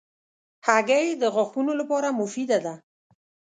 هګۍ 0.67 1.07
د 1.21 1.23
غاښونو 1.35 1.73
لپاره 1.79 2.09
مفیده 2.19 2.57
ده. 2.65 2.73